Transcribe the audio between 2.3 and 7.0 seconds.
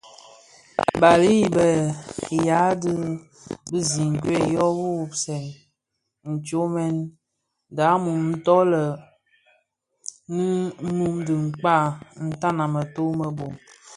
yea bi zinkwed yo wuwubsèn tsomyè